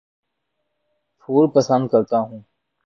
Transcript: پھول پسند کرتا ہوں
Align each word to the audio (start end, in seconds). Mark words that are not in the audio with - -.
پھول 1.21 1.45
پسند 1.55 1.87
کرتا 1.87 2.19
ہوں 2.19 2.39